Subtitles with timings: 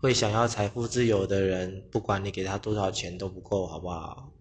[0.00, 4.32] 会想要财富自由的人不管你给他多少钱都不够好不好？